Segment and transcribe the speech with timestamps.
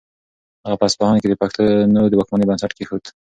[0.63, 3.03] هغه په اصفهان کې د پښتنو د واکمنۍ بنسټ کېښود.